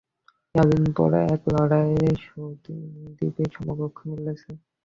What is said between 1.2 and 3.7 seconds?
এই লড়াইয়ে সন্দীপের